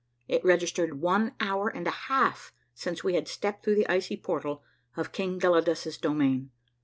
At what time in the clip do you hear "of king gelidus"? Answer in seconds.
4.97-5.95